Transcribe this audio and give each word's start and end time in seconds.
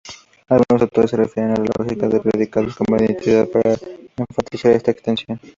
Algunos 0.49 0.81
autores 0.81 1.11
se 1.11 1.17
refieren 1.17 1.51
a 1.51 1.61
"lógica 1.77 2.07
de 2.07 2.19
predicados 2.21 2.75
con 2.75 2.87
identidad" 3.05 3.47
para 3.47 3.75
enfatizar 4.27 4.71
esta 4.71 4.89
extensión. 4.89 5.39